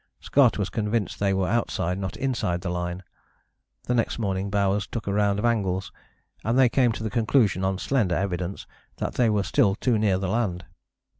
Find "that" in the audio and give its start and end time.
8.97-9.13